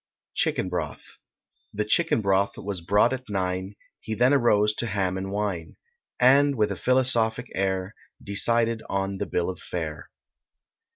CHICKEN 0.33 0.67
BROTH. 0.69 1.19
The 1.75 1.85
chicken 1.85 2.21
broth 2.23 2.57
was 2.57 2.81
brought 2.81 3.13
at 3.13 3.29
nine; 3.29 3.75
He 3.99 4.15
then 4.15 4.33
arose 4.33 4.73
to 4.77 4.87
ham 4.87 5.15
and 5.15 5.31
wine, 5.31 5.77
And, 6.19 6.55
with 6.55 6.71
a 6.71 6.75
philosophic 6.75 7.51
air, 7.53 7.93
Decided 8.19 8.81
on 8.89 9.19
the 9.19 9.27
bill 9.27 9.47
of 9.47 9.59
fare. 9.59 10.09